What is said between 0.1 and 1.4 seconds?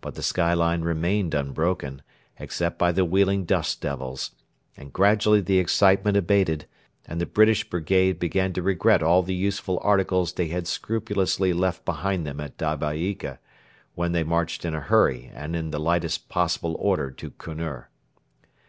the skyline remained